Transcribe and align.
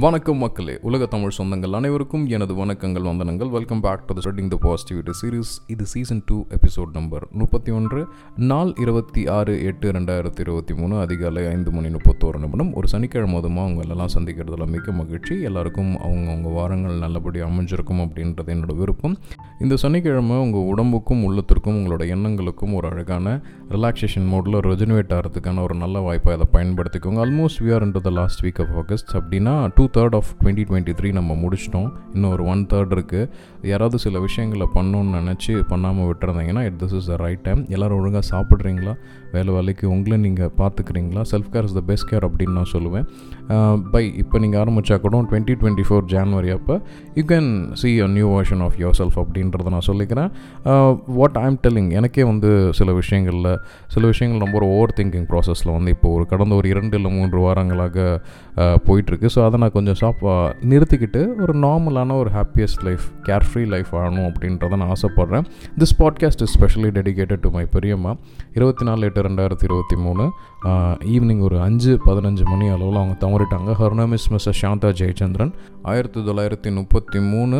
வணக்கம் 0.00 0.36
மக்களே 0.36 0.78
உலக 0.82 1.06
தமிழ் 1.06 1.32
சொந்தங்கள் 1.38 1.70
அனைவருக்கும் 1.70 2.26
எனது 2.26 2.54
வணக்கங்கள் 2.54 3.06
வந்தனங்கள். 3.08 3.50
Welcome 3.50 3.80
back 3.80 4.06
to 4.06 4.14
the 4.14 4.30
spreading 4.30 4.48
the 4.48 4.58
positivity 4.62 5.10
series 5.20 5.52
இது 5.66 5.86
சீசன் 5.86 6.22
டூ 6.26 6.46
எபிசோட் 6.48 6.90
நம்பர் 6.92 7.26
முப்பத்தி 7.30 7.72
ஒன்று 7.72 8.06
நாள் 8.36 8.72
இருபத்தி 8.80 9.26
ஆறு 9.26 9.64
எட்டு 9.64 9.92
ரெண்டாயிரத்தி 9.92 10.40
இருபத்தி 10.40 10.74
மூணு 10.74 11.00
அதிகாலை 11.00 11.46
ஐந்து 11.46 11.70
மணி 11.70 11.86
முப்பத்தோரு 11.86 12.38
நிமிடம். 12.38 12.74
ஒரு 12.74 12.88
சனிக்கிழமை 12.88 13.34
மதமாக 13.34 13.68
அவங்க 13.68 13.88
எல்லாம் 13.88 14.08
சந்திக்கிறதுல 14.14 14.66
மிக்க 14.66 14.92
மகிழ்ச்சி. 14.92 15.40
எல்லாருக்கும் 15.40 15.96
அவங்கவுங்க 15.96 16.52
வாரங்கள் 16.52 16.98
நல்லபடியாக 16.98 17.52
அமைஞ்சிருக்கும் 17.52 18.02
அப்படின்றது 18.02 18.54
என்னோட 18.56 18.76
விருப்பம். 18.76 19.16
இந்த 19.60 19.76
சனிக்கிழமை 19.76 20.36
உங்கள் 20.36 20.68
உடம்புக்கும் 20.72 21.24
உள்ளத்திற்கும் 21.24 21.76
உங்களோட 21.78 22.02
எண்ணங்களுக்கும் 22.02 22.74
ஒரு 22.74 22.88
அழகான 22.90 23.40
ரிலாக்ஸேஷன் 23.68 24.28
மோடில் 24.32 24.60
ரெஜினுவேட் 24.70 25.20
ஆகிறதுக்கான 25.20 25.62
ஒரு 25.62 25.74
நல்ல 25.74 25.98
வாய்ப்பை 25.98 26.34
அதை 26.34 26.46
பயன்படுத்திக்கோங்க. 26.52 27.24
Almost 27.26 27.62
we 27.64 27.74
are 27.74 27.82
in 27.82 27.92
the 27.92 28.10
last 28.10 28.44
week 28.44 28.60
of 28.60 28.76
August 28.76 29.16
அப்படின்னா 29.16 29.70
two 29.74 29.84
third 29.96 30.16
of 30.18 30.30
twenty 30.40 30.64
twenty 30.70 30.94
three 30.98 31.08
நம்ம 31.18 31.36
முடிச்சிட்டோம். 31.42 31.88
இன்னும் 32.14 32.32
ஒரு 32.36 32.44
ஒன் 32.52 32.62
தேர்ட் 32.72 32.92
இருக்குது 32.96 33.28
யாராவது 33.72 33.98
சில 34.06 34.18
விஷயங்களை 34.26 34.66
பண்ணணும்னு 34.76 35.12
நினச்சி 35.20 35.52
பண்ணாமல் 35.72 36.08
விட்டுருந்தீங்கன்னா 36.10 36.64
it 36.68 36.78
this 36.82 36.96
is 36.98 37.08
the 37.12 37.16
right 37.24 37.44
time 37.46 37.62
எல்லோரும் 37.74 37.98
ஒழுங்காக 38.00 38.24
சாப்பிட்றீங்களா? 38.32 38.94
வேலை 39.34 39.52
வேலைக்கு 39.56 39.84
உங்களை 39.94 40.16
நீங்கள் 40.26 40.52
பார்த்துக்கிறீங்களா? 40.60 41.22
Self 41.32 41.50
care 41.54 41.68
is 41.68 41.76
the 41.78 41.82
best 41.90 42.08
care 42.10 42.26
அப்படின்னு 42.28 42.56
நான் 42.58 42.70
சொல்லுவேன். 42.74 43.06
பை 43.94 44.04
இப்போ 44.22 44.36
நீங்கள் 44.44 44.60
ஆரம்பித்தா 44.62 44.98
கூட 45.04 45.22
டுவெண்ட்டி 45.30 45.56
டுவெண்ட்டி 45.60 45.84
ஃபோர் 45.88 46.04
ஜான்வரி 46.14 46.50
அப்போ 46.58 46.74
you 47.18 47.24
can 47.32 47.50
see 47.80 47.90
a 48.06 48.08
new 48.16 48.28
version 48.36 48.62
of 48.66 48.76
yourself 49.00 49.18
அப்படின்றத 49.22 49.74
நான் 49.76 49.86
சொல்லிக்கிறேன். 49.90 50.30
வாட் 51.18 51.38
ஐம் 51.44 51.58
டெல்லிங் 51.64 51.90
எனக்கே 52.00 52.24
வந்து 52.30 52.50
சில 52.80 52.92
விஷயங்களில் 53.00 53.50
சில 53.94 54.04
விஷயங்கள் 54.12 54.42
ரொம்ப 54.44 54.56
ஒரு 54.60 54.68
ஓவர் 54.76 54.94
திங்கிங் 55.00 55.26
ப்ராசஸில் 55.32 55.74
வந்து 55.76 55.90
இப்போ 55.96 56.08
ஒரு 56.16 56.26
கடந்த 56.32 56.54
ஒரு 56.60 56.68
இரண்டு 56.74 56.96
இல்லை 57.00 57.12
மூன்று 57.18 57.38
வாரங்களாக 57.46 58.06
போயிட்டுருக்கு 58.88 59.28
ஸோ 59.34 59.40
அதை 59.46 59.56
நான் 59.62 59.75
கொஞ்சம் 59.76 59.94
ஸ்டாப் 59.94 60.26
நிறுத்திக்கிட்டு 60.68 61.40
ஒரு 61.40 61.58
நார்மலான 61.58 62.18
ஒரு 62.18 62.30
happiest 62.30 62.84
life 62.84 63.00
care 63.22 63.40
free 63.52 63.64
life 63.64 63.86
ஆகணும் 63.92 64.32
அப்படின்றத 64.32 64.76
நான் 64.76 64.92
ஆசைப்பட்றேன். 64.92 65.44
This 65.78 65.94
podcast 65.98 66.42
is 66.42 66.58
specially 66.58 66.82
dedicated 66.82 67.38
to 67.40 67.50
my 67.50 67.64
பெரியம்மா. 67.64 68.16
இருபத்தி 68.54 68.84
நாலு 68.84 69.00
எட்டு 69.00 69.22
ரெண்டாயிரத்தி 69.22 69.64
இருபத்தி 69.64 69.96
மூணு. 69.96 70.30
ஈவினிங் 71.14 71.42
ஒரு 71.46 71.56
அஞ்சு 71.64 71.92
பதினஞ்சு 72.04 72.44
மணி 72.50 72.66
அளவில் 72.74 72.98
அவங்க 73.00 73.14
தவறிட்டாங்க. 73.24 73.70
ஹர்னமிஸ் 73.80 74.26
மிஸ்ஸஸ் 74.32 74.60
சாந்தா 74.60 74.88
ஜெயச்சந்திரன் 75.00 75.52
ஆயிரத்தி 75.90 76.20
தொள்ளாயிரத்தி 76.28 76.70
முப்பத்தி 76.76 77.18
மூணு 77.32 77.58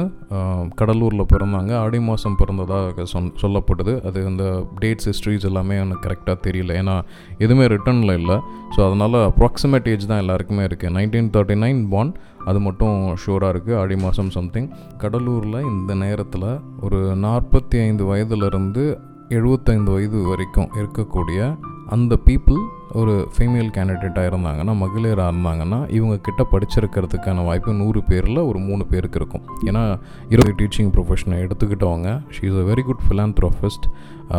கடலூரில் 0.81 1.31
பிறந்தாங்க. 1.33 1.73
ஆடி 1.85 1.99
மாதம் 2.09 2.39
பிறந்ததாக 2.41 3.05
சொன் 3.13 3.29
சொல்லப்படுது. 3.43 3.95
அது 4.11 4.21
அந்த 4.31 4.45
டேட்ஸ் 4.83 5.09
ஹிஸ்ட்ரிஸ் 5.11 5.49
எல்லாமே 5.51 5.77
எனக்கு 5.83 6.05
கரெக்டாக 6.07 6.39
தெரியல. 6.47 6.73
ஏன்னா 6.83 6.97
எதுவுமே 7.45 7.67
ரிட்டர்னில் 7.75 8.17
இல்லை. 8.21 8.39
ஸோ 8.77 8.81
அதனால் 8.89 9.19
அப்ராக்சிமேட் 9.31 9.91
ஏஜ் 9.95 10.09
தான் 10.13 10.23
எல்லாருக்குமே 10.25 10.65
இருக்குது 10.69 10.95
நைன்டீன் 10.99 11.31
தேர்ட்டி 11.37 11.59
நைன் 11.65 11.83
பான் 11.95 12.13
அது 12.51 12.59
மட்டும் 12.67 12.97
ஷூராக 13.25 13.53
இருக்குது 13.55 13.77
ஆடி 13.83 13.99
மாதம் 14.07 14.33
சம்திங் 14.39 14.71
கடலூரில் 15.03 15.61
இந்த 15.73 15.93
நேரத்தில் 16.05 16.49
ஒரு 16.87 16.99
நாற்பத்தி 17.27 17.77
ஐந்து 17.87 18.05
வயதுலேருந்து 18.11 18.85
எழுபத்தைந்து 19.29 19.93
வயது 19.93 20.19
வரைக்கும் 20.23 20.69
இருக்கக்கூடிய 20.75 21.57
அந்த 21.91 22.19
பீப்புள் 22.27 22.61
ஒரு 22.93 23.29
ஃபீமேல் 23.35 23.71
கேண்டிடேட்டாக 23.77 24.29
இருந்தாங்கன்னா 24.31 24.75
மகளிராக 24.77 25.31
இருந்தாங்கன்னா 25.33 25.91
இவங்க 25.91 26.17
கிட்ட 26.17 26.47
படிச்சிருக்கிறதுக்கான 26.53 27.45
வாய்ப்பு 27.45 27.73
நூறு 27.73 28.03
பேரில் 28.03 28.37
ஒரு 28.37 28.59
மூணு 28.59 28.87
பேருக்கு 28.87 29.19
இருக்கும். 29.19 29.43
ஏன்னா 29.67 29.99
இருபது 30.29 30.55
டீச்சிங் 30.61 30.93
ப்ரொஃபஷனை 30.95 31.39
எடுத்துக்கிட்டவங்க 31.45 32.23
she 32.31 32.45
is 32.51 32.61
a 32.63 32.65
very 32.71 32.83
good 32.83 33.03
philanthropist 33.09 33.87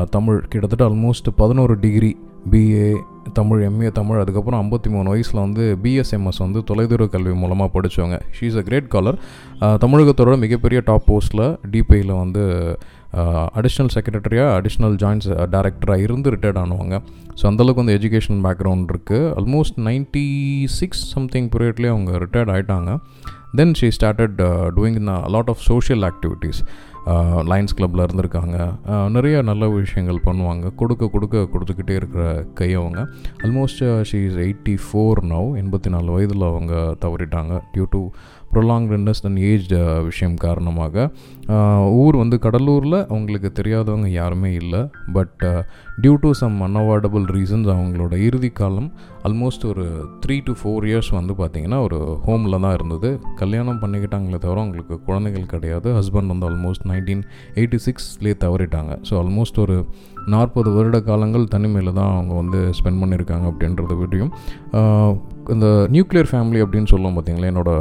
Tamil 0.09 0.39
கிட்டத்தட்ட 0.47 0.85
ஆல்மோஸ்ட் 0.89 1.29
பதினோரு 1.35 1.79
degree 1.79 2.17
BA 2.51 2.89
Tamil 3.33 3.61
MA 3.69 3.91
Tamil 3.91 4.19
அதுக்கப்புறம் 4.19 4.61
ஐம்பத்தி 4.63 4.89
மூணு 4.89 5.07
வயசில் 5.09 5.39
வந்து 5.39 5.77
பிஎஸ்எம்எஸ் 5.83 6.37
வந்து 6.37 6.63
தொலைதூர 6.63 7.07
கல்வி 7.07 7.33
மூலமாக 7.33 7.69
படித்தவங்க 7.73 8.19
she 8.31 8.45
is 8.45 8.55
a 8.55 8.61
great 8.61 8.87
scholar 8.87 9.17
தமிழகத்தோட 9.59 10.37
மிகப்பெரிய 10.37 10.81
டாப் 10.85 11.11
போஸ்ட்டில் 11.11 11.57
டிபிஐயில் 11.71 12.13
வந்து 12.17 12.43
அடிஷ்னல் 13.59 13.91
செக்ரட்டரியாக 13.95 14.55
அடிஷ்னல் 14.59 14.97
ஜாயின்ஸ் 15.03 15.29
டேரக்டராக 15.53 16.05
இருந்து 16.07 16.33
ரிட்டையர்ட் 16.35 16.61
ஆனவங்க. 16.63 16.97
ஸோ 17.39 17.45
அந்தளவுக்கு 17.51 17.83
வந்து 17.83 17.97
எஜுகேஷன் 17.99 18.41
பேக்ரவுண்ட் 18.47 18.91
இருக்குது 18.93 19.31
ஆல்மோஸ்ட் 19.39 19.79
நைன்ட்டி 19.87 20.27
சிக்ஸ் 20.79 21.05
சம்திங் 21.15 21.49
பீரியட்லேயே 21.55 21.93
அவங்க 21.95 22.11
ரிட்டையர்ட் 22.25 22.53
ஆகிட்டாங்க 22.55 22.91
then 23.57 23.73
she 23.79 23.87
started 23.97 24.37
doing 24.77 24.99
in 25.01 25.11
lot 25.35 25.51
of 25.53 25.63
social 25.71 26.05
activities 26.11 26.61
Lions 27.49 27.75
கிளப்பில் 27.77 28.03
இருந்திருக்காங்க. 28.05 28.55
நிறைய 29.15 29.35
நல்ல 29.49 29.67
விஷயங்கள் 29.75 30.19
பண்ணுவாங்க. 30.25 30.65
கொடுக்க 30.79 31.07
கொடுக்க 31.13 31.43
கொடுத்துக்கிட்டே 31.53 31.95
இருக்கிற 31.99 32.23
கையவங்க 32.59 32.99
almost 33.45 33.83
she 34.09 34.19
is 34.29 34.39
eighty 34.45 34.75
four 34.85 35.21
now 35.33 35.47
எண்பத்தி 35.61 35.91
நாலு 35.93 36.09
வயதில் 36.15 36.45
அவங்க 36.51 36.73
தவறிட்டாங்க 37.05 37.53
due 37.75 37.85
to 37.95 38.01
prolong 38.57 38.87
rents 38.95 39.23
and 39.29 39.41
age 39.49 39.73
விஷயம் 40.09 40.37
காரணமாக. 40.45 41.09
ஊர் 42.03 42.15
வந்து 42.21 42.37
கடலூரில் 42.45 42.99
அவங்களுக்கு 43.09 43.49
தெரியாதவங்க 43.59 44.07
யாருமே 44.19 44.49
இல்லை. 44.61 44.81
But 45.17 45.43
due 46.03 46.13
to 46.23 46.29
some 46.39 46.57
unavoidable 46.65 47.25
reasons 47.35 47.69
அவங்களோட 47.75 48.13
இறுதி 48.27 48.49
காலம் 48.59 48.89
ஆல்மோஸ்ட் 49.27 49.63
ஒரு 49.71 49.85
த்ரீ 50.23 50.35
டு 50.47 50.53
ஃபோர் 50.59 50.85
இயர்ஸ் 50.89 51.11
வந்து 51.19 51.33
பார்த்திங்கன்னா 51.39 51.79
ஒரு 51.87 51.99
ஹோமில் 52.25 52.61
தான் 52.65 52.75
இருந்தது. 52.77 53.09
கல்யாணம் 53.41 53.81
பண்ணிக்கிட்டாங்களே 53.83 54.39
தவிர 54.43 54.57
அவங்களுக்கு 54.63 54.97
குழந்தைகள் 55.07 55.51
கிடையாது. 55.53 55.87
ஹஸ்பண்ட் 55.99 56.31
வந்து 56.33 56.47
ஆல்மோஸ்ட் 56.49 56.85
நைன்டீன் 56.91 57.23
எயிட்டி 57.59 57.79
சிக்ஸ்லேயே 57.87 58.37
தவறிட்டாங்க. 58.45 58.93
ஸோ 59.09 59.15
ஆல்மோஸ்ட் 59.21 59.59
ஒரு 59.65 59.77
நாற்பது 60.35 60.69
வருட 60.77 60.97
காலங்கள் 61.09 61.51
தனிமையில் 61.55 61.97
தான் 61.99 62.13
அவங்க 62.15 62.33
வந்து 62.41 62.61
ஸ்பெண்ட் 62.77 63.01
பண்ணியிருக்காங்க 63.03 63.45
அப்படின்றத 63.51 63.95
விடையும். 64.01 64.31
இந்த 65.53 65.67
நியூக்ளியர் 65.93 66.29
ஃபேமிலி 66.31 66.59
அப்படின்னு 66.63 66.89
சொல்லுவோம் 66.91 67.15
பார்த்தீங்களா 67.17 67.49
என்னோட 67.51 67.71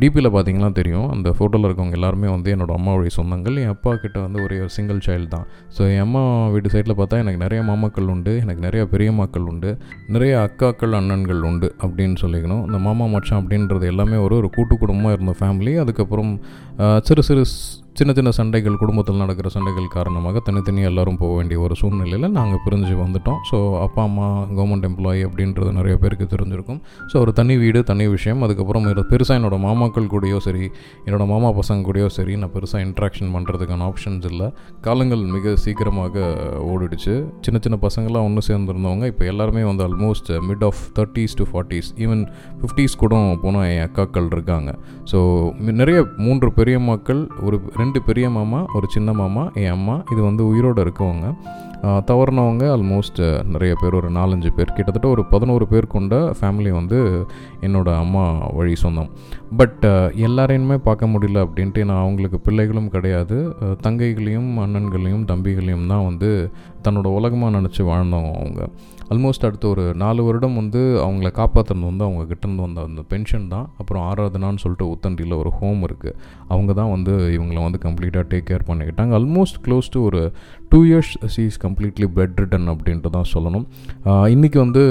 டிபியில் 0.00 0.28
பார்த்தீங்கன்னா 0.34 0.70
தெரியும். 0.78 1.06
அந்த 1.14 1.28
ஃபோட்டோவில் 1.36 1.66
இருக்கவங்க 1.68 1.96
எல்லாருமே 1.98 2.28
வந்து 2.34 2.52
என்னோடய 2.54 2.78
அம்மாவுடைய 2.80 3.12
சொந்தங்கள் 3.18 3.58
என் 3.62 3.72
அப்பா 3.74 3.92
கிட்ட 4.04 4.18
வந்து 4.26 4.38
ஒரே 4.44 4.58
ஒரு 4.64 4.72
சிங்கிள் 4.76 5.00
சைல்டு 5.06 5.28
தான். 5.34 5.46
ஸோ 5.76 5.82
என் 5.94 6.04
அம்மா 6.06 6.22
வீட்டு 6.54 6.72
சைடில் 6.74 6.96
பார்த்தா 7.00 7.20
எனக்கு 7.24 7.42
நிறைய 7.44 7.60
மாமாக்கள் 7.70 8.10
உண்டு 8.14 8.34
எனக்கு 8.44 8.64
நிறைய 8.66 8.84
பெரியம்மாக்கள் 8.94 9.46
உண்டு 9.52 9.72
நிறைய 10.16 10.32
அக்காக்கள் 10.46 10.96
அண்ணன்கள் 11.00 11.42
உண்டு 11.50 11.70
அப்படின்னு 11.84 12.18
சொல்லிக்கணும். 12.24 12.64
இந்த 12.68 12.80
மாமா 12.88 13.06
மச்சான் 13.14 13.40
அப்படின்றது 13.42 13.86
எல்லாமே 13.92 14.18
ஒரு 14.26 14.36
ஒரு 14.40 14.50
கூட்டு 14.56 14.76
குடும்பமாக 14.82 15.16
இருந்த 15.18 15.34
ஃபேமிலி 15.40 15.74
அதுக்கப்புறம் 15.84 16.32
சிறு 17.08 17.24
சிறு 17.28 17.44
சின்ன 17.98 18.10
சின்ன 18.16 18.30
சண்டைகள் 18.36 18.78
குடும்பத்தில் 18.80 19.18
நடக்கிற 19.22 19.48
சண்டைகள் 19.54 19.88
காரணமாக 19.94 20.40
தனித்தனியாக 20.46 20.90
எல்லோரும் 20.90 21.18
போக 21.22 21.32
வேண்டிய 21.38 21.56
ஒரு 21.64 21.74
சூழ்நிலையில் 21.80 22.26
நாங்கள் 22.36 22.60
பிரிஞ்சு 22.66 22.94
வந்துட்டோம். 23.00 23.40
ஸோ 23.48 23.58
அப்பா 23.86 24.02
அம்மா 24.08 24.28
கவர்மெண்ட் 24.58 24.86
எம்ப்ளாயி 24.88 25.20
அப்படின்றது 25.26 25.70
நிறைய 25.78 25.94
பேருக்கு 26.02 26.26
தெரிஞ்சிருக்கும். 26.34 26.78
ஸோ 27.10 27.14
ஒரு 27.24 27.32
தனி 27.40 27.54
வீடு 27.62 27.80
தனி 27.90 28.04
விஷயம். 28.14 28.40
அதுக்கப்புறம் 28.46 28.86
பெருசாக 29.10 29.36
என்னோடய 29.40 29.62
மாமாக்கள் 29.66 30.08
கூடயோ 30.14 30.38
சரி 30.46 30.64
என்னோடய 31.06 31.26
மாமா 31.32 31.50
பசங்க 31.58 31.86
கூடயோ 31.88 32.08
சரி 32.16 32.36
நான் 32.42 32.52
பெருசாக 32.56 32.86
இன்ட்ராக்ஷன் 32.86 33.30
பண்ணுறதுக்கான 33.34 33.86
ஆப்ஷன்ஸ் 33.90 34.26
இல்லை. 34.30 34.48
காலங்கள் 34.86 35.26
மிக 35.34 35.54
சீக்கிரமாக 35.64 36.24
ஓடிடுச்சு. 36.72 37.14
சின்ன 37.48 37.60
சின்ன 37.66 37.78
பசங்களாம் 37.86 38.26
ஒன்று 38.30 38.46
சேர்ந்துருந்தவங்க 38.48 39.12
இப்போ 39.12 39.26
எல்லாருமே 39.32 39.64
வந்து 39.70 39.86
almost 39.88 40.32
mid 40.48 40.66
of 40.70 40.82
thirties 41.00 41.36
to 41.42 41.46
forties 41.52 41.92
even 42.06 42.24
fifties 42.62 42.98
கூட 43.04 43.20
போனால் 43.44 43.68
என் 43.74 43.84
அக்காக்கள் 43.88 44.32
இருக்காங்க. 44.34 44.72
ஸோ 45.12 45.20
நிறைய 45.82 46.00
மூன்று 46.26 46.50
பெரிய 46.60 46.78
மக்கள் 46.90 47.22
ஒரு 47.46 47.58
ரெண்டு 47.82 48.00
பெரிய 48.08 48.26
மாமா 48.38 48.62
ஒரு 48.78 48.86
சின்ன 48.94 49.10
மாமா 49.20 49.44
என் 49.64 49.74
அம்மா 49.76 49.98
இது 50.12 50.20
வந்து 50.28 50.42
உயிரோடு 50.52 50.80
இருக்கவங்க. 50.84 51.28
தவறினவங்க 52.08 52.64
ஆல்மோஸ்ட் 52.72 53.20
நிறைய 53.52 53.72
பேர் 53.80 53.96
ஒரு 54.00 54.08
நாலஞ்சு 54.16 54.50
பேர். 54.56 54.74
கிட்டத்தட்ட 54.76 55.06
ஒரு 55.14 55.22
பதினோரு 55.32 55.64
பேர் 55.72 55.86
கொண்ட 55.94 56.16
ஃபேமிலி 56.38 56.70
வந்து 56.76 56.98
என்னோடய 57.66 58.02
அம்மா 58.04 58.24
வழி 58.58 58.74
சொந்தம். 58.82 59.08
பட் 59.60 59.84
எல்லாரையுமே 60.26 60.76
பார்க்க 60.88 61.10
முடியல 61.14 61.42
அப்படின்ட்டு 61.46 61.86
நான் 61.88 62.02
அவங்களுக்கு 62.04 62.38
பிள்ளைகளும் 62.46 62.92
கிடையாது. 62.94 63.38
தங்கைகளையும் 63.86 64.50
அண்ணன்களையும் 64.64 65.26
தம்பிகளையும் 65.32 65.90
தான் 65.92 66.06
வந்து 66.10 66.30
தன்னோட 66.86 67.08
உலகமாக 67.18 67.56
நினச்சி 67.58 67.82
வாழ்ந்தவங்க 67.90 68.32
அவங்க. 68.42 68.62
ஆல்மோஸ்ட் 69.12 69.46
அடுத்த 69.48 69.66
ஒரு 69.72 69.84
நாலு 70.02 70.20
வருடம் 70.28 70.58
வந்து 70.60 70.80
அவங்கள 71.06 71.28
காப்பாற்றுறது 71.40 71.86
வந்து 71.90 72.04
அவங்க 72.06 72.22
கிட்டேருந்து 72.30 72.64
வந்த 72.66 72.80
அந்த 72.88 73.02
பென்ஷன் 73.12 73.46
தான். 73.54 73.66
அப்புறம் 73.80 74.04
ஆராதனான்னு 74.10 74.62
சொல்லிட்டு 74.64 74.86
உத்தண்டியில் 74.94 75.34
ஒரு 75.42 75.52
ஹோம் 75.58 75.82
இருக்குது 75.88 76.16
அவங்க 76.52 76.72
தான் 76.80 76.92
வந்து 76.94 77.12
இவங்கள 77.36 77.58
வந்து 77.66 77.80
கம்ப்ளீட்டாக 77.86 78.24
டேக் 78.32 78.48
கேர் 78.50 78.68
பண்ணிக்கிட்டாங்க. 78.70 79.12
ஆல்மோஸ்ட் 79.20 79.58
க்ளோஸ் 79.66 79.92
டு 79.94 80.00
ஒரு 80.08 80.22
two 80.72 80.78
years 80.90 81.12
she 81.34 81.42
is 81.50 81.58
completely 81.64 82.06
bedridden 82.42 82.68
அப்படின்ட்டு 82.72 83.10
தான் 83.16 83.28
சொல்லணும் 83.32 83.66
இன்றைக்கி 84.34 84.58
வந்து 84.64 84.82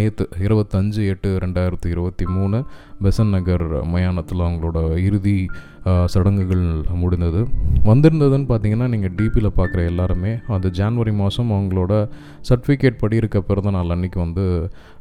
நேற்று 0.00 0.24
இருபத்தஞ்சு 0.46 1.02
எட்டு 1.12 1.30
ரெண்டாயிரத்தி 1.44 1.88
இருபத்தி 1.94 2.26
மூணு 2.36 2.58
பெசன் 3.04 3.32
நகர் 3.34 3.64
மயானத்தில் 3.92 4.44
அவங்களோட 4.46 4.78
இறுதி 5.06 5.34
சடங்குகள் 6.12 6.64
முடிந்தது. 7.02 7.40
வந்திருந்ததுன்னு 7.88 8.46
பார்த்தீங்கன்னா 8.50 8.86
நீங்கள் 8.92 9.14
டிபியில் 9.18 9.56
பார்க்குற 9.58 9.80
எல்லாருமே 9.90 10.32
அந்த 10.56 10.70
ஜான்வரி 10.78 11.12
மாதம் 11.20 11.52
அவங்களோட 11.56 11.92
சர்டிஃபிகேட் 12.48 13.00
படி 13.02 13.20
இருக்க 13.22 13.40
பிறந்த 13.50 13.72
நாள் 13.76 13.94
அன்றைக்கி 13.96 14.20
வந்து 14.24 14.44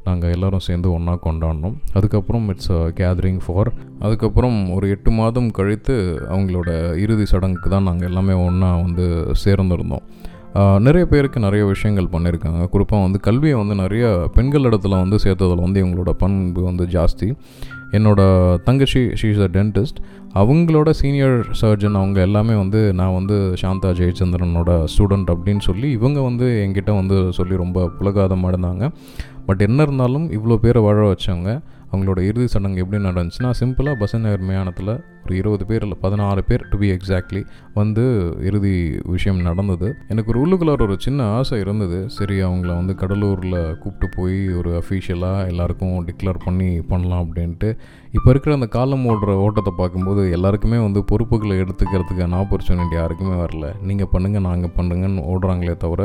நாங்கள் 0.08 0.34
எல்லோரும் 0.36 0.66
சேர்ந்து 0.68 0.90
ஒன்றா 0.98 1.16
கொண்டாடினோம். 1.26 1.78
அதுக்கப்புறம் 1.98 2.46
இட்ஸ் 2.54 2.74
கேதரிங் 3.00 3.42
ஃபார் 3.46 3.72
அதுக்கப்புறம் 4.06 4.60
ஒரு 4.78 4.86
எட்டு 4.96 5.14
மாதம் 5.22 5.50
கழித்து 5.60 5.98
அவங்களோட 6.34 6.70
இறுதி 7.06 7.28
சடங்குக்கு 7.34 7.72
தான் 7.76 7.90
நாங்கள் 7.92 8.10
எல்லாமே 8.12 8.38
ஒன்றா 8.48 8.72
வந்து 8.86 9.08
சேர்ந்துருந்தோம். 9.46 10.06
நிறைய 10.86 11.06
பேருக்கு 11.12 11.40
நிறைய 11.46 11.64
விஷயங்கள் 11.72 12.14
பண்ணியிருக்காங்க. 12.14 12.62
குறிப்பாக 12.74 13.06
வந்து 13.06 13.20
கல்வியை 13.26 13.56
வந்து 13.62 13.76
நிறைய 13.82 14.06
பெண்கள் 14.36 14.68
இடத்துல 14.70 15.00
வந்து 15.02 15.18
சேர்த்ததில் 15.24 15.64
வந்து 15.66 15.82
இவங்களோட 15.84 16.12
பண்பு 16.22 16.62
வந்து 16.68 16.84
ஜாஸ்தி. 16.94 17.28
என்னோடய 17.92 18.64
தங்கச்சி 18.64 19.00
ஷீ 19.00 19.26
இஸ் 19.26 19.40
அ 19.40 19.48
டென்டிஸ்ட் 19.48 20.00
அவங்களோட 20.34 20.90
சீனியர் 20.90 21.48
சர்ஜன் 21.62 21.96
அவங்க 21.96 22.22
எல்லாமே 22.22 22.56
வந்து 22.56 22.94
நான் 22.94 23.14
வந்து 23.14 23.54
சாந்தா 23.62 23.92
ஜெயச்சந்திரனோட 23.92 24.86
ஸ்டூடெண்ட் 24.98 25.30
அப்படின்னு 25.34 25.60
சொல்லி 25.60 25.92
இவங்க 25.92 26.22
வந்து 26.22 26.66
என்கிட்ட 26.68 26.96
வந்து 26.96 27.34
சொல்லி 27.34 27.56
ரொம்ப 27.56 27.90
புலகாதமாக 28.00 28.52
இருந்தாங்க. 28.54 28.92
பட் 29.46 29.62
என்ன 29.62 29.82
இருந்தாலும் 29.82 30.32
இவ்வளோ 30.32 30.56
பேரை 30.56 30.82
வாழ 30.82 31.12
வச்சவங்க 31.12 31.62
அவங்களோட 31.92 32.20
இறுதி 32.22 32.48
சடங்கு 32.48 32.80
எப்படி 32.80 33.04
நடந்துச்சுன்னா 33.04 33.52
சிம்பிளாக 33.60 33.96
பசநகர் 34.00 34.40
மயானத்தில் 34.40 35.02
ஒரு 35.26 35.36
இருபது 35.42 35.64
பேர் 35.70 35.84
இல்லை 35.86 35.98
பதினாறு 36.04 36.42
பேர் 36.50 36.64
டு 36.72 36.78
பி 36.82 36.88
எக்ஸாக்ட்லி 36.96 37.42
வந்து 37.78 38.04
இறுதி 38.48 38.74
விஷயம் 39.14 39.40
நடந்தது. 39.48 39.88
எனக்கு 40.12 40.32
ஒரு 40.34 40.40
உள்ளுக்குள்ளார 40.44 40.82
ஒரு 40.88 40.96
சின்ன 41.06 41.28
ஆசை 41.38 41.58
இருந்தது. 41.64 42.00
சரி 42.18 42.36
அவங்கள 42.48 42.72
வந்து 42.80 42.94
கடலூரில் 43.02 43.60
கூப்பிட்டு 43.82 44.08
போய் 44.18 44.38
ஒரு 44.60 44.72
அஃபீஷியலாக 44.82 45.50
எல்லாருக்கும் 45.52 45.96
டிக்ளேர் 46.10 46.40
பண்ணி 46.48 46.70
பண்ணலாம் 46.92 47.24
அப்படின்ட்டு 47.26 47.70
இப்போ 48.18 48.30
இருக்கிற 48.32 48.52
அந்த 48.58 48.68
காலம் 48.76 49.06
ஓடுற 49.12 49.32
ஓட்டத்தை 49.46 49.72
பார்க்கும்போது 49.80 50.22
எல்லாருக்குமே 50.36 50.78
வந்து 50.86 51.00
பொறுப்புகளை 51.10 51.56
எடுத்துக்கிறதுக்கான 51.64 52.38
ஆப்பர்ச்சுனிட்டி 52.42 52.96
யாருக்குமே 53.00 53.34
வரல. 53.42 53.66
நீங்கள் 53.90 54.10
பண்ணுங்கள் 54.14 54.46
நாங்கள் 54.50 54.74
பண்ணுங்கன்னு 54.78 55.24
ஓடுறாங்களே 55.32 55.76
தவிர 55.84 56.02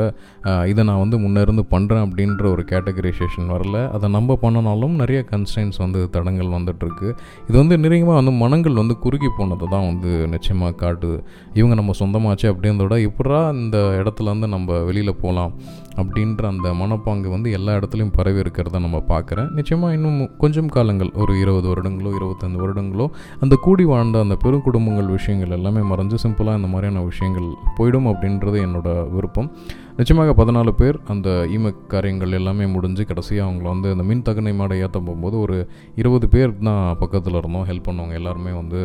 இதை 0.71 0.81
நான் 0.89 1.01
வந்து 1.03 1.19
முன்னே 1.25 1.43
இருந்து 1.45 1.63
பண்ணுறேன் 1.75 2.03
அப்படின்ற 2.07 2.43
ஒரு 2.55 2.65
கேட்டகரைசேஷன் 2.71 3.47
வரல. 3.55 3.77
அதை 3.97 4.09
நம்ம 4.17 4.37
பண்ணனாலும் 4.43 4.97
நிறைய 5.03 5.21
கன்ஸ்டன்ஸ் 5.31 5.79
வந்து 5.83 6.01
தடங்கள் 6.15 6.51
வந்துட்டுருக்கு 6.57 7.07
இது 7.47 7.55
வந்து 7.61 7.77
நிறையமாக 7.85 8.17
வந்து 8.21 8.35
மனங்கள் 8.43 8.79
வந்து 8.81 8.97
குறுகி 9.11 9.29
போனதை 9.37 9.65
தான் 9.73 9.85
வந்து 9.89 10.09
நிச்சயமாக 10.33 10.73
காட்டுது. 10.81 11.17
இவங்க 11.59 11.73
நம்ம 11.79 11.93
சொந்தமாச்சு 11.99 12.45
அப்படின்றத 12.51 12.97
இப்படா 13.07 13.39
இந்த 13.61 13.77
இடத்துலேருந்து 14.01 14.47
நம்ம 14.53 14.77
வெளியில் 14.89 15.19
போகலாம் 15.23 15.53
அப்படின்ற 16.01 16.43
அந்த 16.51 16.67
மனப்பாங்கு 16.81 17.29
வந்து 17.33 17.49
எல்லா 17.57 17.71
இடத்துலையும் 17.79 18.13
பரவி 18.17 18.39
இருக்கிறத 18.43 18.79
நம்ம 18.85 18.97
பார்க்குறேன். 19.09 19.49
நிச்சயமாக 19.57 19.95
இன்னும் 19.97 20.21
கொஞ்சம் 20.43 20.71
காலங்கள் 20.75 21.11
ஒரு 21.23 21.33
இருபது 21.43 21.67
வருடங்களோ 21.71 22.11
இருபத்தைந்து 22.19 22.61
வருடங்களோ 22.63 23.07
அந்த 23.45 23.55
கூடி 23.65 23.85
வாழ்ந்த 23.91 24.23
அந்த 24.25 24.37
பெருங்குடும்பங்கள் 24.45 25.13
விஷயங்கள் 25.17 25.55
எல்லாமே 25.59 25.83
மறைஞ்சு 25.91 26.19
சிம்பிளாக 26.25 26.59
இந்த 26.61 26.69
மாதிரியான 26.73 27.03
விஷயங்கள் 27.11 27.49
போயிடும் 27.79 28.09
அப்படின்றது 28.13 28.59
என்னோட 28.67 28.89
விருப்பம். 29.15 29.49
நிச்சயமாக 29.97 30.33
பதினாலு 30.43 30.71
பேர் 30.71 30.99
அந்த 31.07 31.29
ஈமக் 31.51 31.87
காரியங்கள் 31.87 32.31
எல்லாமே 32.31 32.65
முடிஞ்சு 32.65 33.05
கடைசியாக 33.05 33.51
அவங்கள 33.51 33.61
வந்து 33.61 33.91
அந்த 33.91 34.03
மின் 34.03 34.21
தகனை 34.21 34.51
மாடை 34.51 34.73
ஏற்ற 34.73 34.99
போகும்போது 34.99 35.39
ஒரு 35.39 35.67
இருபது 35.95 36.27
பேர் 36.29 36.57
தான் 36.57 36.97
பக்கத்தில் 36.99 37.33
இருந்தோம். 37.33 37.67
ஹெல்ப் 37.67 37.87
பண்ணவங்க 37.89 38.13
எல்லாருமே 38.13 38.51
வந்து 38.51 38.81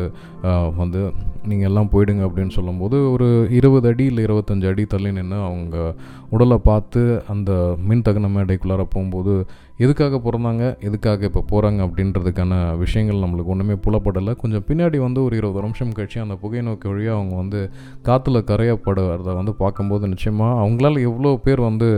வந்து 0.77 1.11
நீங்கள் 1.43 1.67
எல்லாம் 1.67 1.89
போயிடுங்க 1.91 2.23
அப்படின்னு 2.27 2.49
சொல்லும்போது 2.49 3.11
ஒரு 3.11 3.47
இருபது 3.51 3.87
அடி 3.87 4.05
இல்லை 4.05 4.23
இருபத்தஞ்சு 4.23 4.67
அடி 4.67 4.85
தள்ளி 4.85 5.11
நின்று 5.11 5.35
அவங்க 5.35 5.95
உடலை 6.29 6.57
பார்த்து 6.57 7.23
அந்த 7.27 7.51
மின் 7.87 8.01
தகன 8.01 8.31
மேடைக்குள்ளார 8.35 8.83
போகும்போது 8.89 9.33
எதுக்காக 9.79 10.17
பிறந்தாங்க 10.17 10.63
எதுக்காக 10.79 11.25
இப்போ 11.25 11.41
போகிறாங்க 11.49 11.79
அப்படின்றதுக்கான 11.87 12.77
விஷயங்கள் 12.77 13.21
நம்மளுக்கு 13.23 13.45
ஒன்றுமே 13.45 13.73
புலப்படலை. 13.73 14.33
கொஞ்சம் 14.33 14.63
பின்னாடி 14.67 14.97
வந்து 14.97 15.23
ஒரு 15.23 15.35
இருபது 15.37 15.61
நிமிஷம் 15.61 15.91
கழிச்சு 15.91 16.19
அந்த 16.19 16.35
புகை 16.35 16.61
நோக்கி 16.61 16.87
வழியாக 16.87 17.19
அவங்க 17.19 17.35
வந்து 17.35 17.59
காற்றுல 18.03 18.39
கரையப்படுறத 18.43 19.35
வந்து 19.35 19.53
பார்க்கும்போது 19.53 20.07
நிச்சயமாக 20.07 20.59
அவங்களால 20.63 21.01
எவ்வளோ 21.01 21.35
பேர் 21.43 21.61
வந்து 21.61 21.89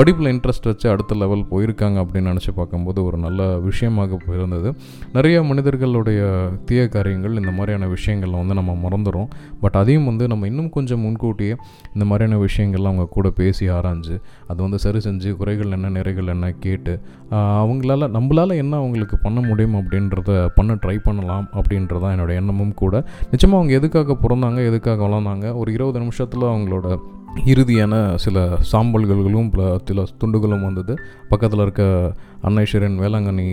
படிப்பில் 0.00 0.38
இன்ட்ரெஸ்ட் 0.38 0.62
வச்சு 0.62 0.90
அடுத்த 0.90 1.14
லெவல் 1.14 1.46
போயிருக்காங்க 1.50 1.98
அப்படின்னு 2.00 2.30
நினச்சி 2.30 2.52
பார்க்கும்போது 2.54 3.04
ஒரு 3.04 3.18
நல்ல 3.18 3.58
விஷயமாக 3.58 4.18
இருந்தது 4.28 4.74
நிறைய 5.12 5.42
மனிதர்களுடைய 5.42 6.48
தீய 6.64 6.88
காரியங்கள் 6.88 7.34
இந்த 7.34 7.50
மாதிரியான 7.50 7.86
விஷயங்களில் 7.86 8.36
வந்து 8.36 8.54
நம்ம 8.54 8.88
மறந்துடும் 8.88 9.26
பட் 9.60 9.74
அதையும் 9.74 10.04
வந்து 10.04 10.28
நம்ம 10.28 10.46
இன்னும் 10.46 10.70
கொஞ்சம் 10.70 11.00
முன்கூட்டியே 11.00 11.56
இந்த 11.94 12.04
மாதிரியான 12.04 12.44
விஷயங்கள்லாம் 12.44 12.84
அவங்க 12.84 13.06
கூட 13.06 13.30
பேசி 13.30 13.68
ஆராய்ஞ்சு 13.68 14.20
அது 14.46 14.62
வந்து 14.62 14.78
சரி 14.78 14.98
செஞ்சு 14.98 15.36
குறைகள் 15.36 15.70
என்ன 15.70 15.90
நிறைகள் 15.90 16.26
என்ன 16.26 16.54
கேட்டு 16.60 17.00
அவங்களால 17.30 18.08
நம்மளால் 18.08 18.56
என்ன 18.56 18.76
அவங்களுக்கு 18.76 19.18
பண்ண 19.18 19.40
முடியும் 19.40 19.74
அப்படின்றத 19.74 20.48
பண்ண 20.54 20.74
ட்ரை 20.74 20.98
பண்ணலாம் 20.98 21.48
அப்படின்றதான் 21.52 22.14
என்னோட 22.16 22.34
எண்ணமும் 22.34 22.74
கூட. 22.74 23.04
நிச்சயமாக 23.30 23.64
அவங்க 23.64 23.72
எதுக்காக 23.72 24.16
பிறந்தாங்க 24.22 24.66
எதுக்காக 24.66 25.04
வளர்ந்தாங்க 25.04 25.54
ஒரு 25.54 25.72
இருபது 25.72 25.98
நிமிஷத்தில் 25.98 26.42
அவங்களோட 26.42 27.00
இறுதியான 27.36 28.16
சில 28.16 28.58
சாம்பல்களும் 28.72 29.80
சில 29.84 30.04
துண்டுகளும் 30.20 30.64
வந்தது. 30.64 30.98
பக்கத்தில் 31.28 31.60
இருக்க 31.60 32.12
அன்னைஸ்வரன் 32.48 32.94
வேளாங்கண்ணி 33.02 33.46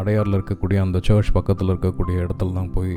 அடையாரில் 0.00 0.36
இருக்கக்கூடிய 0.36 0.78
அந்த 0.84 0.98
சர்ச் 1.06 1.30
பக்கத்தில் 1.36 1.70
இருக்கக்கூடிய 1.72 2.16
இடத்துல 2.24 2.54
தான் 2.58 2.70
போய் 2.76 2.92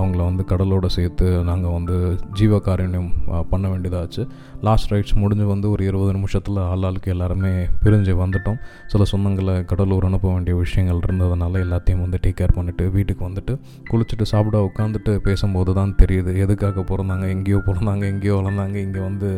அவங்கள 0.00 0.20
வந்து 0.28 0.42
கடலோடு 0.50 0.88
சேர்த்து 0.96 1.26
நாங்கள் 1.48 1.74
வந்து 1.76 1.96
ஜீவகாரண்யம் 2.40 3.08
பண்ண 3.52 3.64
வேண்டியதாச்சு. 3.72 4.22
லாஸ்ட் 4.66 4.92
ரைட்ஸ் 4.92 5.14
முடிஞ்சு 5.22 5.46
வந்து 5.52 5.66
ஒரு 5.70 5.82
இருபது 5.90 6.12
நிமிஷத்தில் 6.16 6.60
ஆளாளுக்கு 6.72 7.12
எல்லாருமே 7.14 7.52
பிரிஞ்சு 7.82 8.14
வந்துட்டோம். 8.22 8.60
சில 8.92 9.02
சொந்தங்களை 9.12 9.56
கடலூர் 9.72 10.06
அனுப்ப 10.10 10.28
வேண்டிய 10.34 10.56
விஷயங்கள் 10.62 11.02
இருந்ததுனால 11.06 11.62
எல்லாத்தையும் 11.66 12.04
வந்து 12.04 12.20
டேக் 12.26 12.38
கேர் 12.40 12.56
பண்ணிவிட்டு 12.58 12.86
வீட்டுக்கு 12.96 13.24
வந்துட்டு 13.28 13.56
குளிச்சுட்டு 13.90 14.30
சாப்பிட 14.32 14.62
உட்காந்துட்டு 14.68 15.14
பேசும்போது 15.26 15.74
தான் 15.80 15.96
தெரியுது. 16.02 16.32
எதுக்காக 16.46 16.86
பிறந்தாங்க 16.92 17.26
எங்கேயோ 17.34 17.60
பிறந்தாங்க 17.70 18.04
எங்கேயோ 18.12 18.36
வளர்ந்தாங்க 18.40 18.78
இங்கே 18.86 19.02
வந்து 19.08 19.28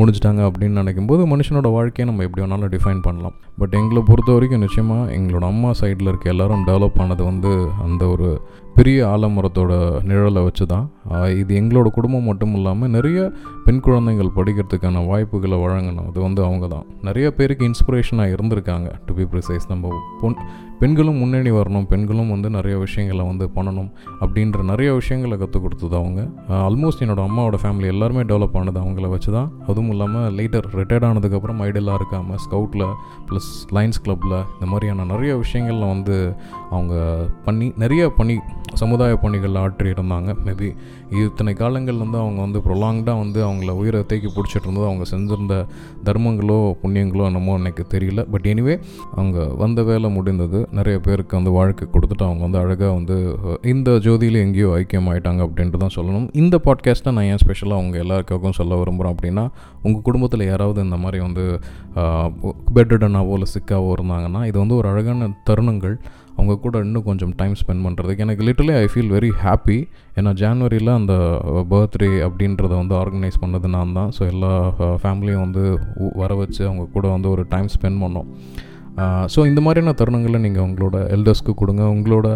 முடிஞ்சிட்டாங்க 0.00 0.42
அப்படின்னு 0.50 0.82
நினைக்கும்போது 0.82 1.22
மனுஷனோட 1.34 1.70
வாழ்க்கையை 1.78 2.08
நம்ம 2.10 2.28
எப்படி 2.28 2.44
வேணாலும் 2.46 2.74
டிஃபைன் 2.76 3.06
பண்ணலாம். 3.08 3.38
பட் 3.62 3.74
எங்களை 3.82 4.02
பொறுத்த 4.16 4.34
வரைக்கும் 4.34 4.58
நிச்சயமாக 4.58 5.12
எங்களோட 5.12 5.44
அம்மா 5.44 5.70
சைடில் 5.80 6.08
இருக்க 6.08 6.26
எல்லோரும் 6.30 6.62
டெவலப் 6.66 7.00
ஆனது 7.00 7.22
வந்து 7.24 7.50
அந்த 7.84 8.02
ஒரு 8.06 8.28
பெரிய 8.76 8.98
ஆலமரத்தோட 9.06 9.72
நிழலை 10.02 10.40
வச்சு 10.44 10.64
தான் 10.66 10.86
இது 11.34 11.52
எங்களோட 11.54 11.88
குடும்பம் 11.88 12.26
மட்டும் 12.26 12.54
இல்லாமல் 12.54 12.90
நிறைய 12.90 13.18
பெண் 13.64 13.80
குழந்தைகள் 13.80 14.34
படிக்கிறதுக்கான 14.36 15.02
வாய்ப்புகளை 15.06 15.56
வழங்கணும் 15.60 16.08
அது 16.08 16.20
வந்து 16.20 16.40
அவங்க 16.44 16.66
தான் 16.68 16.86
நிறைய 17.02 17.26
பேருக்கு 17.30 17.64
இன்ஸ்பிரேஷனாக 17.64 18.34
இருந்திருக்காங்க 18.34 18.88
டு 19.06 19.14
பி 19.14 19.24
ப்ரிசைஸ் 19.24 19.66
நம்ம 19.70 19.92
பொன் 20.20 20.36
பெண்களும் 20.80 21.18
முன்னணி 21.18 21.50
வரணும் 21.50 21.86
பெண்களும் 21.86 22.28
வந்து 22.28 22.48
நிறைய 22.50 22.74
விஷயங்களை 22.78 23.24
வந்து 23.26 23.44
பண்ணணும் 23.54 23.88
அப்படின்ற 24.20 24.62
நிறைய 24.62 24.88
விஷயங்களை 24.92 25.36
கற்றுக் 25.38 25.62
கொடுத்தது 25.62 25.96
அவங்க. 25.96 26.20
ஆல்மோஸ்ட் 26.60 27.02
என்னோடய 27.02 27.28
அம்மாவோட 27.28 27.58
ஃபேமிலி 27.62 27.86
எல்லாருமே 27.86 28.22
டெவலப் 28.22 28.58
ஆனது 28.58 28.78
அவங்கள 28.80 29.08
வச்சு 29.08 29.30
தான் 29.32 29.48
அதுவும் 29.66 29.90
இல்லாமல் 29.90 30.28
லேட்டர் 30.38 30.68
ரிட்டையர்ட் 30.74 31.08
ஆனதுக்கப்புறம் 31.08 31.62
ஐடியலாக 31.62 31.98
இருக்காமல் 31.98 32.40
ஸ்கவுட்டில் 32.44 32.86
ப்ளஸ் 33.28 33.50
லைன்ஸ் 33.72 34.02
கிளப்பில் 34.02 34.36
இந்த 34.54 34.66
மாதிரியான 34.66 35.06
நிறைய 35.06 35.34
விஷயங்களில் 35.36 35.88
வந்து 35.88 36.18
அவங்க 36.70 36.94
பண்ணி 37.44 37.68
நிறைய 37.76 38.04
பண்ணி 38.16 38.36
சமுதாய 38.80 39.12
பணிகள் 39.22 39.56
ஆற்றி 39.62 39.88
இருந்தாங்க. 39.94 40.30
மேபி 40.46 40.68
இத்தனை 41.24 41.52
காலங்கள் 41.60 42.00
வந்து 42.02 42.18
அவங்க 42.22 42.38
வந்து 42.44 42.60
ப்ரொலாங்டாக 42.64 43.20
வந்து 43.22 43.38
அவங்கள 43.46 43.70
உயிரை 43.80 44.00
தேக்கி 44.10 44.30
பிடிச்சிட்டு 44.36 44.66
இருந்தது 44.66 44.86
அவங்க 44.88 45.04
செஞ்சிருந்த 45.12 45.54
தர்மங்களோ 46.08 46.58
புண்ணியங்களோ 46.82 47.24
என்னமோ 47.30 47.52
எனக்கு 47.60 47.84
தெரியல. 47.94 48.22
பட் 48.32 48.46
எனிவே 48.52 48.74
அவங்க 49.16 49.38
வந்த 49.62 49.82
வேலை 49.90 50.10
முடிந்தது. 50.16 50.60
நிறைய 50.78 50.96
பேருக்கு 51.06 51.38
வந்து 51.38 51.52
வாழ்க்கை 51.58 51.86
கொடுத்துட்டு 51.94 52.26
அவங்க 52.28 52.44
வந்து 52.46 52.60
அழகாக 52.62 52.92
வந்து 52.98 53.16
இந்த 53.74 53.90
ஜோதியில் 54.06 54.42
எங்கேயோ 54.44 54.70
ஐக்கியம் 54.80 55.08
ஆகிட்டாங்க 55.12 55.42
அப்படின்ட்டு 55.48 55.82
தான் 55.84 55.96
சொல்லணும். 55.98 56.28
இந்த 56.42 56.60
பாட்காஸ்ட்டை 56.66 57.14
நான் 57.18 57.30
ஏன் 57.32 57.42
ஸ்பெஷலாக 57.44 57.80
அவங்க 57.80 57.96
எல்லாருக்காகவும் 58.04 58.58
சொல்ல 58.60 58.80
விரும்புகிறேன் 58.82 59.16
அப்படின்னா 59.16 59.46
உங்கள் 59.86 60.06
குடும்பத்தில் 60.10 60.48
யாராவது 60.52 60.86
இந்த 60.88 60.98
மாதிரி 61.06 61.20
வந்து 61.26 61.46
பெட்ரிடனாவோ 62.76 63.34
இல்லை 63.38 63.50
சிக்காவோ 63.54 63.90
இருந்தாங்கன்னா 63.98 64.42
இது 64.50 64.56
வந்து 64.64 64.78
ஒரு 64.80 64.88
அழகான 64.92 65.28
தருணங்கள். 65.50 65.96
அவங்க 66.36 66.54
கூட 66.64 66.76
இன்னும் 66.86 67.06
கொஞ்சம் 67.08 67.32
டைம் 67.40 67.54
ஸ்பெண்ட் 67.60 67.84
பண்ணுறதுக்கு 67.86 68.24
எனக்கு 68.26 68.46
literally 68.48 68.74
I 68.82 68.86
feel 68.92 69.12
very 69.16 69.30
happy 69.44 69.78
ஏன்னா 70.18 70.30
ஜான்வரியில் 70.42 70.92
அந்த 70.98 71.14
பர்த்டே 71.72 72.10
அப்படின்றத 72.26 72.72
வந்து 72.82 72.94
ஆர்கனைஸ் 73.02 73.42
பண்ணது 73.44 73.68
நான் 73.76 73.96
தான். 73.98 74.10
ஸோ 74.16 74.22
எல்லா 74.32 74.52
ஃபேமிலியும் 75.02 75.44
வந்து 75.46 75.64
வர 76.22 76.30
வச்சு 76.42 76.62
அவங்க 76.68 76.86
கூட 76.96 77.06
வந்து 77.16 77.30
ஒரு 77.34 77.44
டைம் 77.54 77.68
ஸ்பெண்ட் 77.76 78.00
பண்ணோம். 78.04 78.28
ஸோ 79.32 79.40
இந்த 79.50 79.60
மாதிரியான 79.64 79.94
தருணங்களை 80.00 80.38
நீங்கள் 80.44 80.66
உங்களோட 80.68 80.98
எல்டர்ஸ்க்கு 81.16 81.54
கொடுங்க. 81.62 81.82
உங்களோட 81.94 82.28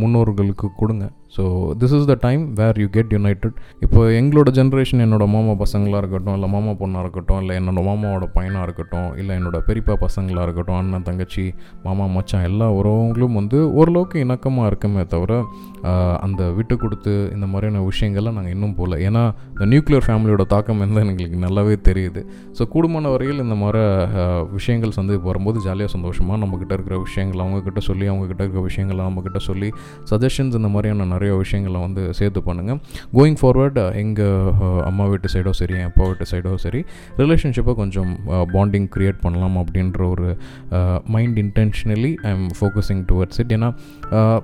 முன்னோர்களுக்கு 0.00 0.68
கொடுங்க. 0.80 1.04
So 1.34 1.42
this 1.80 1.92
is 1.96 2.06
the 2.10 2.14
time 2.24 2.42
where 2.60 2.78
you 2.82 2.86
get 2.94 3.12
united 3.16 3.56
இப்போ 3.84 4.00
எங்களோட 4.20 4.48
ஜென்ரேஷன் 4.56 5.02
என்னோடய 5.04 5.30
மாமா 5.34 5.52
பசங்களாக 5.60 6.00
இருக்கட்டும் 6.02 6.34
இல்லை 6.36 6.48
மாமா 6.54 6.72
பொண்ணாக 6.80 7.02
இருக்கட்டும் 7.04 7.40
இல்லை 7.42 7.54
என்னோடய 7.60 7.84
மாமாவோட 7.88 8.26
பையனாக 8.36 8.64
இருக்கட்டும் 8.66 9.10
இல்லை 9.20 9.32
என்னோடய 9.38 9.66
பெரியப்பா 9.68 9.94
பசங்களாக 10.04 10.44
இருக்கட்டும் 10.46 10.78
அண்ணன் 10.78 11.06
தங்கச்சி 11.08 11.44
மாமா 11.84 12.06
மச்சான் 12.16 12.46
எல்லா 12.48 12.68
உறவுகளும் 12.78 13.36
வந்து 13.40 13.60
ஓரளவுக்கு 13.78 14.24
இணக்கமாக 14.24 14.70
இருக்குமே 14.70 15.04
தவிர 15.14 15.36
அந்த 16.26 16.42
விட்டு 16.58 16.76
கொடுத்து 16.82 17.14
இந்த 17.36 17.46
மாதிரியான 17.52 17.84
விஷயங்கள்லாம் 17.90 18.36
நாங்கள் 18.38 18.54
இன்னும் 18.56 18.74
போகல 18.80 18.98
ஏன்னா 19.08 19.22
இந்த 19.54 19.68
நியூக்ளியர் 19.74 20.06
ஃபேமிலியோட 20.08 20.46
தாக்கம் 20.54 20.82
வந்து 20.84 21.04
எங்களுக்கு 21.04 21.40
நல்லாவே 21.46 21.76
தெரியுது. 21.90 22.22
ஸோ 22.58 22.62
கூடுமான 22.74 23.12
வரையில் 23.14 23.44
இந்த 23.46 23.58
மாதிரி 23.62 23.84
விஷயங்கள் 24.58 24.98
வந்து 25.00 25.14
வரும்போது 25.28 25.58
ஜாலியாக 25.68 25.92
சந்தோஷமாக 25.96 26.40
நம்மக்கிட்ட 26.42 26.72
இருக்கிற 26.78 26.98
விஷயங்கள் 27.06 27.44
அவங்கக்கிட்ட 27.46 27.82
சொல்லி 27.90 28.06
அவங்கக்கிட்ட 28.12 28.42
இருக்கிற 28.44 28.64
விஷயங்களை 28.70 29.00
நம்மக்கிட்ட 29.08 29.42
சொல்லி 29.48 29.69
மாதிரி 29.70 30.08
சஜஷன்ஸ் 30.10 30.56
இந்த 30.60 30.68
மாதிரியான 30.68 31.04
நிறைய 31.04 31.34
விஷயங்களை 31.34 31.80
வந்து 31.80 32.14
சேர்த்து 32.14 32.40
பண்ணுங்கள் 32.46 32.78
கோயிங் 33.14 33.38
ஃபார்வர்டு 33.40 33.94
எங்கள் 33.94 34.82
அம்மா 34.84 35.04
வீட்டு 35.04 35.28
சைடோ 35.32 35.50
சரி 35.50 35.74
என் 35.74 35.84
அப்பா 35.84 36.04
வீட்டு 36.04 36.26
சைடோ 36.30 36.54
சரி 36.54 36.84
ரிலேஷன்ஷிப்பை 37.16 37.74
கொஞ்சம் 37.74 38.10
பாண்டிங் 38.54 38.88
க்ரியேட் 38.96 39.20
பண்ணலாம் 39.20 39.56
அப்படின்ற 39.56 40.08
ஒரு 40.08 40.36
mind 41.06 41.38
intentionally 41.38 42.14
I 42.22 42.30
am 42.30 42.48
focusing 42.60 43.02
towards 43.12 43.40
it 43.40 43.52
ஏன்னா 43.52 43.70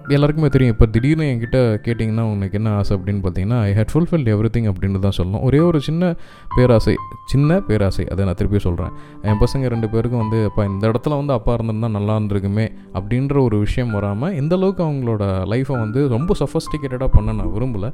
எல்லாருக்குமே 0.08 0.48
தெரியும் 0.48 0.74
இப்போ 0.74 0.86
திடீர்னு 0.86 1.24
என்கிட்ட 1.24 1.58
கேட்டிங்கன்னா 1.86 2.20
உனக்கு 2.20 2.58
என்ன 2.58 2.70
ஆசை? 2.70 2.96
அப்படின்னு 2.96 3.22
பார்த்தீங்கன்னா 3.22 3.60
I 3.60 3.72
had 3.72 3.92
fulfil 3.92 4.26
every 4.34 4.50
thing 4.56 4.68
அப்படின்னு 4.70 4.98
தான் 4.98 5.16
சொல்லணும். 5.16 5.40
ஒரே 5.40 5.58
ஒரு 5.58 5.80
சின்ன 5.80 6.14
பேராசை 6.56 6.94
சின்ன 7.26 7.60
பேராசை 7.60 8.08
அதை 8.08 8.24
நான் 8.24 8.34
திருப்பி 8.34 8.58
சொல்கிறேன் 8.58 8.92
என் 9.22 9.40
பசங்க 9.40 9.68
ரெண்டு 9.68 9.88
பேருக்கும் 9.88 10.28
வந்து 10.28 10.44
அப்பா 10.44 10.64
இந்த 10.64 10.90
இடத்துல 10.90 11.08
வந்து 11.08 11.32
அப்பா 11.32 11.54
இருந்திருந்தால் 11.54 11.90
நல்லா 11.90 12.16
இருந்திருக்குமே 12.16 12.66
அப்படின்ற 12.94 13.42
ஒரு 13.42 13.58
விஷயம் 13.58 13.90
வராமல் 13.90 14.32
எந்தளவுக்கு 14.32 14.76
அளவுக்கு 14.76 14.84
அவங்களோட 15.16 15.50
லைஃப்பை 15.52 15.76
வந்து 15.84 16.00
ரொம்ப 16.14 16.34
சஃபஸ்டிகேட்டடாக 16.40 17.10
பண்ண 17.16 17.34
நான் 17.38 17.52
விரும்பலை. 17.56 17.90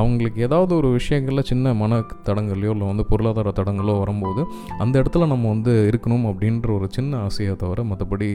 அவங்களுக்கு 0.00 0.38
ஏதாவது 0.46 0.72
ஒரு 0.80 0.88
விஷயங்களில் 0.98 1.48
சின்ன 1.50 1.74
மன 1.82 2.00
தடங்களையோ 2.28 2.72
இல்லை 2.74 2.86
வந்து 2.90 3.04
பொருளாதார 3.10 3.52
தடங்களோ 3.58 3.94
வரும்போது 4.02 4.42
அந்த 4.84 4.94
இடத்துல 5.02 5.26
நம்ம 5.32 5.44
வந்து 5.54 5.72
இருக்கணும் 5.90 6.26
அப்படின்ற 6.30 6.68
ஒரு 6.78 6.86
சின்ன 6.96 7.20
ஆசையை 7.26 7.54
தவிர 7.62 7.82
மற்றபடி 7.90 8.30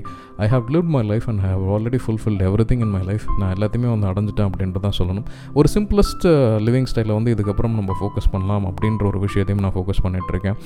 I 0.45 0.47
have 0.53 0.69
live 0.75 0.89
my 0.95 1.03
life 1.11 1.27
and 1.31 1.43
have 1.47 1.63
already 1.75 1.99
fulfilled 2.05 2.43
everything 2.71 2.83
in 2.87 2.93
my 2.95 3.03
life 3.11 3.25
நான் 3.41 3.53
எல்லாத்தையுமே 3.57 3.89
வந்து 3.95 4.09
அடைஞ்சிட்டேன் 4.11 4.49
அப்படின்ட்டு 4.49 4.83
தான் 4.87 4.97
சொல்லணும். 4.99 5.27
ஒரு 5.59 5.69
சிம்பிளஸ்ட் 5.75 6.27
லிவிங் 6.67 6.89
ஸ்டைலில் 6.91 7.17
வந்து 7.17 7.33
இதுக்கப்புறம் 7.35 7.75
நம்ம 7.79 7.97
ஃபோக்கஸ் 8.01 8.31
பண்ணலாம் 8.35 8.65
அப்படின்ற 8.71 9.05
ஒரு 9.11 9.21
விஷயத்தையும் 9.27 9.63
நான் 9.65 9.75
ஃபோக்கஸ் 9.77 10.03
பண்ணிகிட்ருக்கேன் 10.05 10.57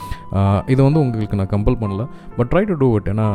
இது 0.74 0.82
வந்து 0.88 1.02
உங்களுக்கு 1.06 1.40
நான் 1.42 1.54
கம்பல் 1.56 1.82
பண்ணல. 1.84 2.06
But 2.38 2.52
try 2.54 2.64
to 2.72 2.76
do 2.84 2.90
it 3.00 3.10
ஏன்னா 3.16 3.28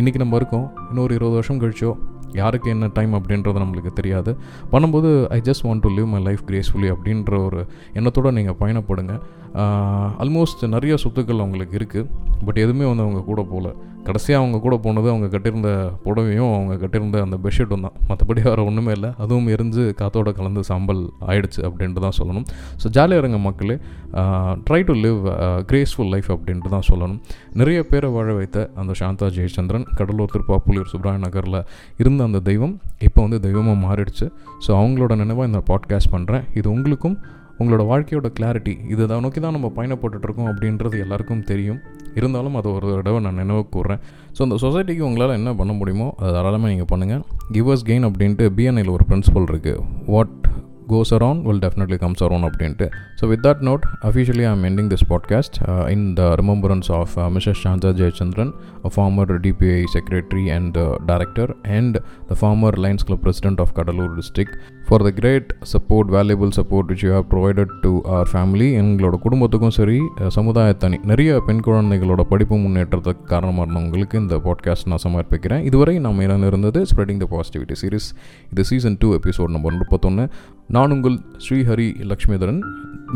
இன்றைக்கி 0.00 0.20
நம்ம 0.24 0.36
இருக்கோம். 0.40 0.66
இன்னொரு 0.90 1.12
இருபது 1.18 1.36
வருஷம் 1.38 1.60
கழிச்சோ 1.62 1.90
யாருக்கு 2.32 2.70
என்ன 2.70 2.90
டைம் 2.92 3.14
அப்படின்றது 3.14 3.62
நம்மளுக்கு 3.64 3.92
தெரியாது. 3.92 4.36
பண்ணும்போது 4.72 5.28
I 5.28 5.40
just 5.40 5.64
want 5.64 5.80
to 5.80 5.90
live 5.90 6.06
my 6.06 6.22
life 6.22 6.40
gracefully 6.46 6.94
அப்படின்ற 6.94 7.44
ஒரு 7.44 7.66
எண்ணத்தோடு 7.92 8.32
நீங்கள் 8.32 8.56
பயணப்படுங்க. 8.60 9.20
ஆல்மோஸ்ட் 10.22 10.64
நிறைய 10.76 10.94
சொத்துக்கள் 11.04 11.42
அவங்களுக்கு 11.44 11.76
இருக்குது 11.80 12.08
பட் 12.46 12.58
எதுவுமே 12.64 12.86
வந்து 12.90 13.04
அவங்க 13.06 13.20
கூட 13.28 13.40
போகல 13.52 13.68
கடைசியாக 14.06 14.40
அவங்க 14.42 14.58
கூட 14.64 14.74
போனது 14.84 15.08
அவங்க 15.12 15.26
கட்டியிருந்த 15.32 15.70
புடவையும் 16.04 16.50
அவங்க 16.56 16.74
கட்டியிருந்த 16.82 17.18
அந்த 17.24 17.36
பெட்ஷீட்டும் 17.44 17.84
தான். 17.86 17.96
மற்றபடி 18.08 18.40
வேறு 18.46 18.62
ஒன்றுமே 18.68 18.92
இல்லை. 18.96 19.10
அதுவும் 19.22 19.48
எரிஞ்சு 19.54 19.82
காத்தோட 20.00 20.30
கலந்து 20.38 20.62
சாம்பல் 20.68 21.02
ஆயிடுச்சு 21.30 21.60
அப்படின்ட்டு 21.68 22.02
தான் 22.04 22.16
சொல்லணும். 22.18 22.46
ஸோ 22.82 22.86
ஜாலியாக 22.96 23.22
இருங்க 23.22 23.38
மக்களே. 23.46 23.76
Try 24.68 24.80
to 24.90 24.94
live 25.04 25.18
graceful 25.70 26.10
life 26.14 26.30
அப்படின்ட்டு 26.36 26.72
தான் 26.76 26.86
சொல்லணும். 26.90 27.18
நிறைய 27.62 27.80
பேரை 27.90 28.10
வாழ 28.16 28.28
வைத்த 28.38 28.64
அந்த 28.82 28.94
சாந்தா 29.00 29.28
ஜெயச்சந்திரன் 29.38 29.86
கடலூர் 29.98 30.32
திருப்பாப்புலியூர் 30.34 30.90
சுப்ராய 30.92 31.20
நகரில் 31.26 31.60
இருந்த 32.04 32.22
அந்த 32.28 32.40
தெய்வம் 32.50 32.74
இப்போ 33.08 33.20
வந்து 33.26 33.40
தெய்வமாக 33.48 33.78
மாறிடுச்சு. 33.86 34.28
ஸோ 34.66 34.70
அவங்களோட 34.80 35.14
நினைவாக 35.24 35.50
இந்த 35.50 35.62
பாட்காஸ்ட் 35.72 36.12
பண்ணுறேன் 36.16 36.46
இது 36.60 36.68
உங்களுக்கும் 36.76 37.18
உங்களோட 37.58 37.86
வாழ்க்கையோட 37.86 38.32
கிளாரிட்டி 38.40 38.90
இதை 38.90 39.06
தான் 39.06 39.20
நோக்கி 39.20 39.40
தான் 39.40 39.52
நம்ம 39.52 39.72
பயணப்பட்டுருக்கோம் 39.76 40.48
அப்படின்றது 40.48 40.98
எல்லாருக்கும் 40.98 41.42
தெரியும். 41.42 41.80
இருந்தாலும் 42.14 42.54
அதை 42.54 42.72
ஒரு 42.72 42.94
தடவை 42.94 43.20
நான் 43.20 43.34
நினைவு 43.34 43.66
கூறுறேன் 43.76 44.00
ஸோ 44.38 44.42
அந்த 44.42 44.54
சொசைட்டிக்கு 44.54 45.00
உங்களால் 45.00 45.36
என்ன 45.36 45.54
பண்ண 45.54 45.72
முடியுமோ 45.72 46.14
அதை 46.18 46.32
தாராளமாக 46.32 46.74
நீங்கள் 46.74 46.90
பண்ணுங்கள் 46.92 47.22
கிவர்ஸ் 47.52 47.86
கெயின் 47.86 48.06
அப்படின்ட்டு 48.06 48.50
பிஎன்ஐயில் 48.56 48.90
ஒரு 48.90 49.04
பிரின்சிபல் 49.08 49.48
இருக்குது 49.48 49.80
what 50.06 50.46
goes 50.88 51.14
around 51.14 51.42
will 51.42 51.58
definitely 51.58 51.98
comes 51.98 52.24
around 52.24 52.50
அப்படின்ட்டு. 52.50 52.88
So 53.22 53.26
with 53.26 53.46
that 53.46 53.60
note 53.60 53.80
officially 54.02 54.36
I 54.36 54.52
am 54.52 54.64
ending 54.64 54.94
this 54.94 55.04
podcast 55.08 55.88
in 55.90 56.12
the 56.12 56.34
remembrance 56.34 56.92
of 56.92 57.18
Mrs 57.18 57.60
Shantha 57.64 57.88
Jayachandran 57.88 58.52
a 58.84 58.90
former 58.96 59.40
DPI 59.40 59.84
secretary 59.94 60.54
and 60.54 60.78
director 61.06 61.56
and 61.62 61.98
the 62.26 62.36
former 62.40 62.74
former 62.74 62.96
club 63.06 63.22
president 63.22 63.60
of 63.60 63.72
Cuddalore 63.72 64.18
district 64.18 64.56
for 64.88 65.02
the 65.02 65.10
great 65.10 65.50
support 65.72 66.10
valuable 66.14 66.50
support 66.56 66.88
which 66.88 67.02
you 67.06 67.10
have 67.12 67.26
provided 67.32 67.72
to 67.80 67.90
our 68.02 68.28
family 68.32 68.68
எங்களோட 68.82 69.16
குடும்பத்துக்கும் 69.18 69.70
சரி 69.70 70.00
சமுதாயத்தனி 70.36 70.98
நிறைய 71.04 71.42
பெண் 71.46 71.60
குழந்தைகளோட 71.66 72.20
படிப்பு 72.20 72.56
முன்னேற்றத்துக்கு 72.56 73.24
காரணமாக 73.24 73.70
இருந்தவங்களுக்கு 73.70 74.14
இந்த 74.14 74.36
பாட்காஸ்ட் 74.36 74.90
நான் 74.92 75.04
சமர்ப்பிக்கிறேன். 75.08 75.64
இதுவரை 75.64 75.98
நம்ம 75.98 76.22
இடம் 76.22 76.46
இருந்தது 76.46 76.82
ஸ்ப்ரெடிங் 76.82 77.16
த 77.16 77.28
பாசிட்டிவிட்டி 77.30 77.76
சீரிஸ் 77.82 78.08
இது 78.52 78.64
சீசன் 78.64 78.96
டூ 78.98 79.18
எபிசோட் 79.18 79.54
நம்பர் 79.56 79.76
முப்பத்தொன்று 79.76 80.28
நான் 80.68 80.90
உங்கள் 80.90 81.18
ஸ்ரீஹரி 81.48 81.88
லக்ஷ்மிதரன். 82.12 82.60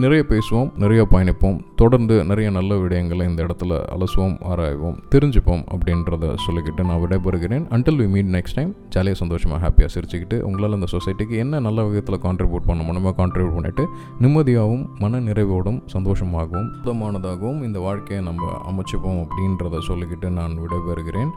நிறைய 0.00 0.22
பேசுவோம் 0.28 0.68
நிறைய 0.82 1.00
பயணிப்போம் 1.12 1.56
தொடர்ந்து 1.80 2.14
நிறைய 2.28 2.50
நல்ல 2.56 2.74
விடயங்களை 2.82 3.24
இந்த 3.30 3.40
இடத்துல 3.46 3.72
அலசுவோம் 3.94 4.36
ஆராய்வோம் 4.50 4.94
தெரிஞ்சுப்போம் 5.12 5.64
அப்படின்றத 5.72 6.30
சொல்லிக்கிட்டு 6.44 6.82
நான் 6.90 7.02
விடைபெறுகிறேன். 7.02 7.64
Until 7.74 7.98
we 8.00 8.06
meet 8.14 8.30
next 8.36 8.56
time 8.58 8.72
ஜாலியாக 8.94 9.18
சந்தோஷமாக 9.22 9.60
ஹாப்பியாக 9.64 9.90
சிரிச்சுக்கிட்டு 9.94 10.36
உங்களால் 10.48 10.76
இந்த 10.78 10.88
சொசைட்டிக்கு 10.94 11.36
என்ன 11.44 11.60
நல்ல 11.66 11.84
விதத்தில் 11.88 12.22
கான்ட்ரிபியூட் 12.26 12.68
பண்ண 12.70 12.82
முடியுமோ 12.86 13.12
கான்ட்ரிபியூட் 13.20 13.56
பண்ணிவிட்டு 13.58 13.86
நிம்மதியாகவும் 14.24 14.86
மன 14.98 15.20
நிறைவோடும் 15.28 15.80
சந்தோஷமாகவும் 15.94 16.70
சுத்தமானதாகவும் 16.76 17.60
இந்த 17.68 17.80
வாழ்க்கையை 17.88 18.22
நம்ம 18.30 18.48
அமைச்சுப்போம் 18.70 19.20
அப்படின்றத 19.24 19.82
சொல்லிக்கிட்டு 19.90 20.30
நான் 20.38 20.56
விடைபெறுகிறேன். 20.62 21.32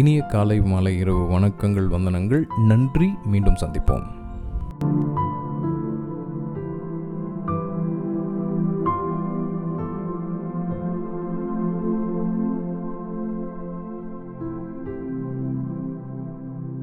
இனிய 0.00 0.20
காலை 0.34 0.60
மாலை 0.72 0.94
இரவு 1.04 1.24
வணக்கங்கள் 1.34 1.88
வந்தனங்கள். 1.96 2.44
நன்றி 2.72 3.10
மீண்டும் 3.24 3.60
சந்திப்போம். 3.64 4.06